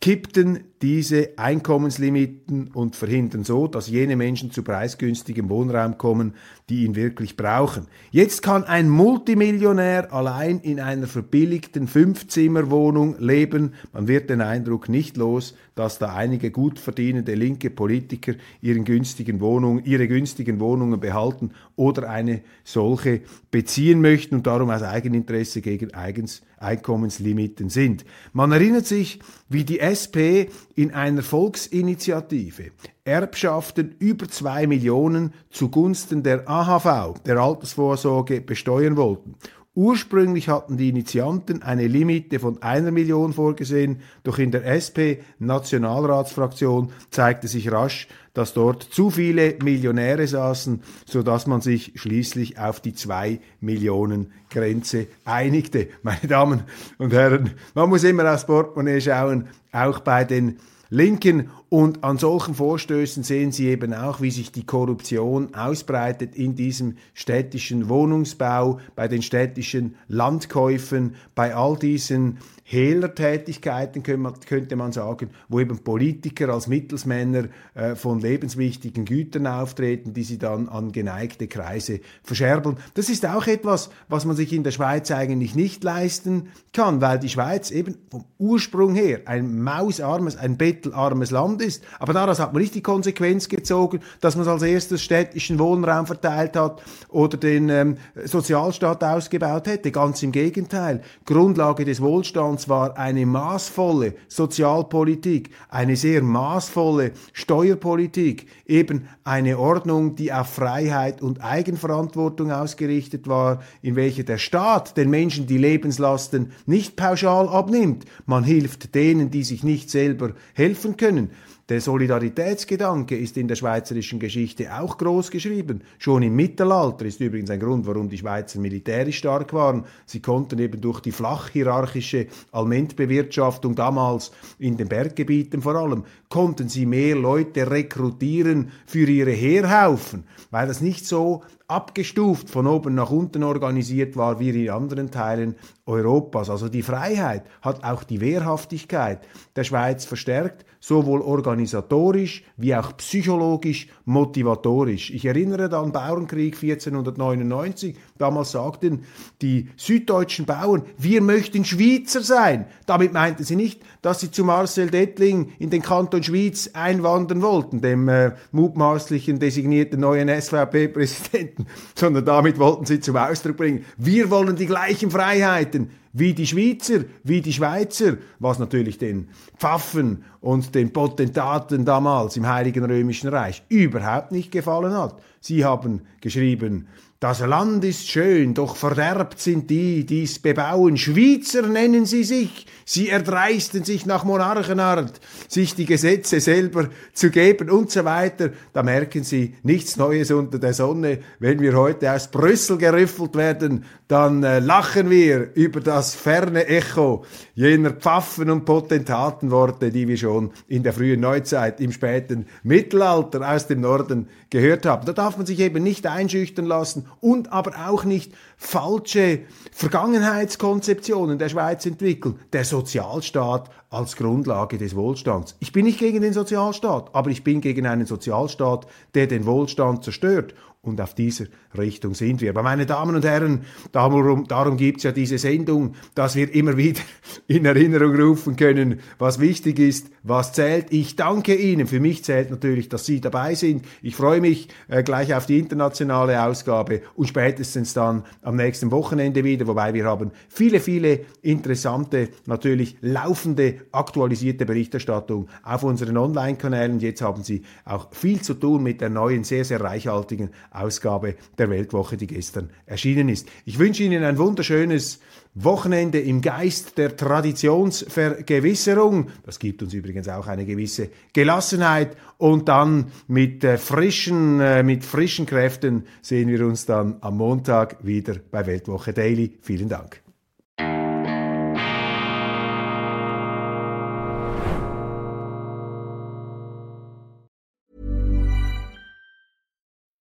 kippten 0.00 0.60
diese 0.82 1.30
Einkommenslimiten 1.38 2.68
und 2.68 2.96
verhindern 2.96 3.44
so, 3.44 3.66
dass 3.66 3.88
jene 3.88 4.14
Menschen 4.14 4.50
zu 4.50 4.62
preisgünstigem 4.62 5.48
Wohnraum 5.48 5.96
kommen, 5.96 6.34
die 6.68 6.84
ihn 6.84 6.94
wirklich 6.94 7.36
brauchen. 7.36 7.86
Jetzt 8.10 8.42
kann 8.42 8.64
ein 8.64 8.90
Multimillionär 8.90 10.12
allein 10.12 10.60
in 10.60 10.80
einer 10.80 11.06
verbilligten 11.06 11.88
Fünfzimmerwohnung 11.88 13.18
leben. 13.18 13.72
Man 13.92 14.06
wird 14.06 14.28
den 14.28 14.42
Eindruck 14.42 14.88
nicht 14.88 15.16
los, 15.16 15.54
dass 15.74 15.98
da 15.98 16.14
einige 16.14 16.50
gut 16.50 16.78
verdienende 16.78 17.34
linke 17.34 17.70
Politiker 17.70 18.34
ihren 18.60 18.84
günstigen 18.84 19.40
Wohnungen, 19.40 19.84
ihre 19.84 20.08
günstigen 20.08 20.60
Wohnungen 20.60 21.00
behalten 21.00 21.52
oder 21.76 22.08
eine 22.08 22.40
solche 22.64 23.20
beziehen 23.50 24.00
möchten 24.00 24.34
und 24.34 24.46
darum 24.46 24.70
aus 24.70 24.82
Eigeninteresse 24.82 25.60
gegen 25.60 25.94
Eigens 25.94 26.42
Einkommenslimiten 26.58 27.68
sind. 27.68 28.04
Man 28.32 28.50
erinnert 28.50 28.86
sich, 28.86 29.20
wie 29.48 29.64
die 29.64 29.80
SP 29.80 30.48
in 30.74 30.92
einer 30.92 31.22
Volksinitiative 31.22 32.70
Erbschaften 33.04 33.94
über 33.98 34.28
zwei 34.28 34.66
Millionen 34.66 35.32
zugunsten 35.50 36.22
der 36.22 36.48
AHV, 36.48 37.20
der 37.24 37.36
Altersvorsorge, 37.36 38.40
besteuern 38.40 38.96
wollten. 38.96 39.34
Ursprünglich 39.76 40.48
hatten 40.48 40.76
die 40.78 40.88
Initianten 40.88 41.62
eine 41.62 41.86
Limite 41.86 42.40
von 42.40 42.62
einer 42.62 42.90
Million 42.90 43.34
vorgesehen, 43.34 44.00
doch 44.24 44.38
in 44.38 44.50
der 44.50 44.64
SP-Nationalratsfraktion 44.64 46.92
zeigte 47.10 47.46
sich 47.46 47.70
rasch, 47.70 48.08
dass 48.32 48.54
dort 48.54 48.82
zu 48.82 49.10
viele 49.10 49.56
Millionäre 49.62 50.26
saßen, 50.26 50.82
so 51.04 51.22
dass 51.22 51.46
man 51.46 51.60
sich 51.60 51.92
schließlich 51.94 52.58
auf 52.58 52.80
die 52.80 52.94
zwei 52.94 53.40
Millionen 53.60 54.32
Grenze 54.48 55.08
einigte. 55.26 55.88
Meine 56.02 56.26
Damen 56.26 56.62
und 56.96 57.12
Herren, 57.12 57.50
man 57.74 57.90
muss 57.90 58.02
immer 58.02 58.32
aufs 58.32 58.46
Portemonnaie 58.46 59.02
schauen, 59.02 59.48
auch 59.72 60.00
bei 60.00 60.24
den 60.24 60.56
Linken. 60.96 61.50
Und 61.68 62.04
an 62.04 62.16
solchen 62.16 62.54
Vorstößen 62.54 63.22
sehen 63.22 63.52
Sie 63.52 63.66
eben 63.66 63.92
auch, 63.92 64.22
wie 64.22 64.30
sich 64.30 64.50
die 64.50 64.64
Korruption 64.64 65.54
ausbreitet 65.54 66.34
in 66.34 66.54
diesem 66.54 66.96
städtischen 67.12 67.90
Wohnungsbau, 67.90 68.80
bei 68.94 69.06
den 69.06 69.20
städtischen 69.20 69.96
Landkäufen, 70.08 71.16
bei 71.34 71.54
all 71.54 71.76
diesen 71.76 72.38
Hehlertätigkeiten, 72.68 74.02
könnte 74.02 74.74
man 74.74 74.90
sagen, 74.90 75.30
wo 75.48 75.60
eben 75.60 75.78
Politiker 75.78 76.48
als 76.48 76.66
Mittelsmänner 76.66 77.44
äh, 77.74 77.94
von 77.94 78.18
lebenswichtigen 78.18 79.04
Gütern 79.04 79.46
auftreten, 79.46 80.14
die 80.14 80.24
sie 80.24 80.36
dann 80.36 80.68
an 80.68 80.90
geneigte 80.90 81.46
Kreise 81.46 82.00
verscherbeln. 82.24 82.78
Das 82.94 83.08
ist 83.08 83.24
auch 83.24 83.46
etwas, 83.46 83.90
was 84.08 84.24
man 84.24 84.34
sich 84.34 84.52
in 84.52 84.64
der 84.64 84.72
Schweiz 84.72 85.12
eigentlich 85.12 85.54
nicht 85.54 85.84
leisten 85.84 86.48
kann, 86.72 87.00
weil 87.00 87.20
die 87.20 87.28
Schweiz 87.28 87.70
eben 87.70 87.98
vom 88.10 88.24
Ursprung 88.36 88.96
her 88.96 89.20
ein 89.26 89.62
mausarmes, 89.62 90.36
ein 90.36 90.56
bettelarmes 90.56 91.30
Land 91.30 91.62
ist. 91.62 91.84
Aber 92.00 92.14
daraus 92.14 92.40
hat 92.40 92.52
man 92.52 92.62
nicht 92.62 92.74
die 92.74 92.82
Konsequenz 92.82 93.48
gezogen, 93.48 94.00
dass 94.20 94.34
man 94.34 94.48
als 94.48 94.62
erstes 94.62 95.02
städtischen 95.02 95.60
Wohnraum 95.60 96.06
verteilt 96.06 96.56
hat 96.56 96.82
oder 97.10 97.36
den 97.36 97.68
ähm, 97.68 97.96
Sozialstaat 98.24 99.04
ausgebaut 99.04 99.68
hätte. 99.68 99.92
Ganz 99.92 100.20
im 100.24 100.32
Gegenteil. 100.32 101.02
Grundlage 101.26 101.84
des 101.84 102.00
Wohlstands 102.00 102.55
und 102.56 102.60
zwar 102.60 102.96
eine 102.96 103.26
maßvolle 103.26 104.14
Sozialpolitik, 104.28 105.50
eine 105.68 105.94
sehr 105.94 106.22
maßvolle 106.22 107.12
Steuerpolitik, 107.34 108.46
eben 108.64 109.08
eine 109.24 109.58
Ordnung, 109.58 110.16
die 110.16 110.32
auf 110.32 110.54
Freiheit 110.54 111.20
und 111.20 111.44
Eigenverantwortung 111.44 112.50
ausgerichtet 112.50 113.28
war, 113.28 113.62
in 113.82 113.94
welcher 113.94 114.22
der 114.22 114.38
Staat 114.38 114.96
den 114.96 115.10
Menschen 115.10 115.46
die 115.46 115.58
Lebenslasten 115.58 116.52
nicht 116.64 116.96
pauschal 116.96 117.46
abnimmt. 117.46 118.06
Man 118.24 118.42
hilft 118.42 118.94
denen, 118.94 119.30
die 119.30 119.44
sich 119.44 119.62
nicht 119.62 119.90
selber 119.90 120.32
helfen 120.54 120.96
können. 120.96 121.32
Der 121.68 121.80
Solidaritätsgedanke 121.80 123.18
ist 123.18 123.36
in 123.36 123.48
der 123.48 123.56
schweizerischen 123.56 124.20
Geschichte 124.20 124.72
auch 124.78 124.98
groß 124.98 125.32
geschrieben. 125.32 125.82
Schon 125.98 126.22
im 126.22 126.36
Mittelalter 126.36 127.04
ist 127.06 127.20
übrigens 127.20 127.50
ein 127.50 127.58
Grund, 127.58 127.88
warum 127.88 128.08
die 128.08 128.18
Schweizer 128.18 128.60
militärisch 128.60 129.18
stark 129.18 129.52
waren. 129.52 129.84
Sie 130.04 130.22
konnten 130.22 130.60
eben 130.60 130.80
durch 130.80 131.00
die 131.00 131.10
flachhierarchische 131.10 132.28
Almentbewirtschaftung 132.52 133.74
damals 133.74 134.30
in 134.60 134.76
den 134.76 134.86
Berggebieten 134.86 135.60
vor 135.60 135.74
allem, 135.74 136.04
konnten 136.28 136.68
sie 136.68 136.86
mehr 136.86 137.16
Leute 137.16 137.68
rekrutieren 137.68 138.70
für 138.86 139.08
ihre 139.08 139.32
Heerhaufen, 139.32 140.22
weil 140.52 140.68
das 140.68 140.80
nicht 140.80 141.04
so 141.04 141.42
abgestuft 141.68 142.48
von 142.48 142.66
oben 142.66 142.94
nach 142.94 143.10
unten 143.10 143.42
organisiert 143.42 144.16
war 144.16 144.38
wie 144.38 144.50
in 144.50 144.70
anderen 144.70 145.10
Teilen 145.10 145.56
Europas. 145.84 146.48
Also 146.48 146.68
die 146.68 146.82
Freiheit 146.82 147.44
hat 147.60 147.82
auch 147.82 148.04
die 148.04 148.20
Wehrhaftigkeit 148.20 149.26
der 149.56 149.64
Schweiz 149.64 150.04
verstärkt, 150.04 150.64
sowohl 150.78 151.20
organisatorisch 151.20 152.44
wie 152.56 152.74
auch 152.76 152.96
psychologisch, 152.96 153.88
motivatorisch. 154.04 155.10
Ich 155.10 155.24
erinnere 155.24 155.76
an 155.76 155.90
Bauernkrieg 155.90 156.54
1499. 156.54 157.96
Damals 158.16 158.52
sagten 158.52 159.02
die 159.42 159.68
süddeutschen 159.76 160.46
Bauern, 160.46 160.84
wir 160.98 161.20
möchten 161.20 161.64
Schweizer 161.64 162.22
sein. 162.22 162.66
Damit 162.86 163.12
meinten 163.12 163.42
sie 163.42 163.56
nicht, 163.56 163.80
dass 164.06 164.20
sie 164.20 164.30
zu 164.30 164.44
Marcel 164.44 164.88
Dettling 164.88 165.50
in 165.58 165.68
den 165.68 165.82
Kanton 165.82 166.22
Schwyz 166.22 166.70
einwandern 166.74 167.42
wollten, 167.42 167.80
dem 167.80 168.08
äh, 168.08 168.30
mutmaßlichen 168.52 169.40
designierten 169.40 169.98
neuen 169.98 170.28
SVP-Präsidenten, 170.28 171.66
sondern 171.96 172.24
damit 172.24 172.56
wollten 172.60 172.86
sie 172.86 173.00
zum 173.00 173.16
Ausdruck 173.16 173.56
bringen, 173.56 173.84
wir 173.96 174.30
wollen 174.30 174.54
die 174.54 174.66
gleichen 174.66 175.10
Freiheiten 175.10 175.90
wie 176.18 176.32
die 176.32 176.46
Schweizer, 176.46 177.04
wie 177.24 177.42
die 177.42 177.52
Schweizer, 177.52 178.16
was 178.38 178.58
natürlich 178.58 178.96
den 178.96 179.28
Pfaffen 179.58 180.24
und 180.40 180.74
den 180.74 180.92
Potentaten 180.92 181.84
damals 181.84 182.36
im 182.38 182.46
Heiligen 182.46 182.84
Römischen 182.84 183.28
Reich 183.28 183.62
überhaupt 183.68 184.32
nicht 184.32 184.50
gefallen 184.50 184.94
hat. 184.94 185.20
Sie 185.40 185.64
haben 185.64 186.02
geschrieben, 186.22 186.88
das 187.18 187.40
Land 187.40 187.82
ist 187.82 188.10
schön, 188.10 188.52
doch 188.52 188.76
verderbt 188.76 189.40
sind 189.40 189.70
die, 189.70 190.04
die's 190.04 190.38
bebauen. 190.38 190.98
Schweizer 190.98 191.62
nennen 191.62 192.04
sie 192.04 192.24
sich. 192.24 192.66
Sie 192.84 193.08
erdreisten 193.08 193.84
sich 193.84 194.04
nach 194.04 194.24
Monarchenart, 194.24 195.18
sich 195.48 195.74
die 195.74 195.86
Gesetze 195.86 196.40
selber 196.40 196.90
zu 197.14 197.30
geben 197.30 197.70
und 197.70 197.90
so 197.90 198.04
weiter. 198.04 198.50
Da 198.74 198.82
merken 198.82 199.24
Sie 199.24 199.54
nichts 199.62 199.96
Neues 199.96 200.30
unter 200.30 200.58
der 200.58 200.74
Sonne. 200.74 201.20
Wenn 201.38 201.60
wir 201.60 201.74
heute 201.74 202.12
aus 202.12 202.30
Brüssel 202.30 202.76
gerüffelt 202.76 203.34
werden, 203.34 203.86
dann 204.08 204.44
äh, 204.44 204.58
lachen 204.58 205.08
wir 205.08 205.52
über 205.54 205.80
das 205.80 206.05
das 206.06 206.14
ferne 206.14 206.66
Echo 206.66 207.24
jener 207.54 207.90
Pfaffen 207.90 208.48
und 208.50 208.64
Potentatenworte, 208.64 209.90
die 209.90 210.06
wir 210.06 210.16
schon 210.16 210.52
in 210.68 210.84
der 210.84 210.92
frühen 210.92 211.18
Neuzeit, 211.20 211.80
im 211.80 211.90
späten 211.90 212.46
Mittelalter 212.62 213.48
aus 213.48 213.66
dem 213.66 213.80
Norden 213.80 214.28
gehört 214.50 214.86
haben. 214.86 215.04
Da 215.04 215.12
darf 215.12 215.36
man 215.36 215.46
sich 215.46 215.58
eben 215.58 215.82
nicht 215.82 216.06
einschüchtern 216.06 216.66
lassen 216.66 217.08
und 217.20 217.52
aber 217.52 217.88
auch 217.88 218.04
nicht 218.04 218.32
falsche 218.56 219.40
Vergangenheitskonzeptionen 219.72 221.38
der 221.38 221.48
Schweiz 221.48 221.84
entwickeln. 221.86 222.38
Der 222.52 222.64
Sozialstaat 222.64 223.68
als 223.90 224.14
Grundlage 224.14 224.78
des 224.78 224.94
Wohlstands. 224.94 225.56
Ich 225.58 225.72
bin 225.72 225.86
nicht 225.86 225.98
gegen 225.98 226.20
den 226.20 226.32
Sozialstaat, 226.32 227.10
aber 227.14 227.30
ich 227.30 227.42
bin 227.42 227.60
gegen 227.60 227.86
einen 227.86 228.06
Sozialstaat, 228.06 228.86
der 229.14 229.26
den 229.26 229.44
Wohlstand 229.44 230.04
zerstört. 230.04 230.54
Und 230.86 231.00
auf 231.00 231.14
dieser 231.14 231.46
Richtung 231.76 232.14
sind 232.14 232.40
wir. 232.40 232.50
Aber 232.50 232.62
meine 232.62 232.86
Damen 232.86 233.16
und 233.16 233.24
Herren, 233.24 233.62
darum, 233.90 234.46
darum 234.46 234.76
gibt 234.76 234.98
es 234.98 235.02
ja 235.02 235.12
diese 235.12 235.36
Sendung, 235.36 235.94
dass 236.14 236.36
wir 236.36 236.54
immer 236.54 236.76
wieder 236.76 237.00
in 237.48 237.64
Erinnerung 237.64 238.14
rufen 238.14 238.54
können, 238.54 239.00
was 239.18 239.40
wichtig 239.40 239.80
ist, 239.80 240.08
was 240.22 240.52
zählt. 240.52 240.86
Ich 240.90 241.16
danke 241.16 241.54
Ihnen. 241.56 241.88
Für 241.88 241.98
mich 241.98 242.24
zählt 242.24 242.50
natürlich, 242.50 242.88
dass 242.88 243.04
Sie 243.04 243.20
dabei 243.20 243.56
sind. 243.56 243.84
Ich 244.00 244.14
freue 244.14 244.40
mich 244.40 244.68
äh, 244.86 245.02
gleich 245.02 245.34
auf 245.34 245.46
die 245.46 245.58
internationale 245.58 246.40
Ausgabe 246.42 247.02
und 247.16 247.28
spätestens 247.28 247.92
dann 247.92 248.24
am 248.42 248.54
nächsten 248.54 248.92
Wochenende 248.92 249.42
wieder, 249.42 249.66
wobei 249.66 249.92
wir 249.92 250.04
haben 250.04 250.30
viele, 250.48 250.78
viele 250.78 251.20
interessante, 251.42 252.28
natürlich 252.46 252.96
laufende, 253.00 253.80
aktualisierte 253.90 254.66
Berichterstattung 254.66 255.48
auf 255.64 255.82
unseren 255.82 256.16
Online-Kanälen. 256.16 257.00
Jetzt 257.00 257.22
haben 257.22 257.42
Sie 257.42 257.62
auch 257.84 258.08
viel 258.12 258.40
zu 258.40 258.54
tun 258.54 258.82
mit 258.82 259.00
der 259.00 259.10
neuen, 259.10 259.42
sehr, 259.44 259.64
sehr 259.64 259.80
reichhaltigen 259.80 260.50
Ausgabe 260.76 261.36
der 261.58 261.70
Weltwoche, 261.70 262.16
die 262.16 262.26
gestern 262.26 262.70
erschienen 262.86 263.28
ist. 263.28 263.46
Ich 263.64 263.78
wünsche 263.78 264.02
Ihnen 264.02 264.24
ein 264.24 264.38
wunderschönes 264.38 265.20
Wochenende 265.54 266.18
im 266.20 266.40
Geist 266.42 266.98
der 266.98 267.16
Traditionsvergewisserung. 267.16 269.28
Das 269.44 269.58
gibt 269.58 269.82
uns 269.82 269.94
übrigens 269.94 270.28
auch 270.28 270.46
eine 270.46 270.66
gewisse 270.66 271.08
Gelassenheit. 271.32 272.16
Und 272.38 272.68
dann 272.68 273.06
mit 273.26 273.64
äh, 273.64 273.78
frischen, 273.78 274.60
äh, 274.60 274.82
mit 274.82 275.02
frischen 275.04 275.46
Kräften 275.46 276.04
sehen 276.20 276.48
wir 276.48 276.66
uns 276.66 276.84
dann 276.84 277.16
am 277.22 277.38
Montag 277.38 278.04
wieder 278.04 278.34
bei 278.50 278.66
Weltwoche 278.66 279.14
Daily. 279.14 279.56
Vielen 279.62 279.88
Dank. 279.88 280.25